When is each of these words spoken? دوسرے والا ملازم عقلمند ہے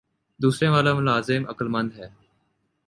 دوسرے 0.39 0.67
والا 0.67 0.93
ملازم 0.93 1.41
عقلمند 1.49 1.89
ہے 1.97 2.07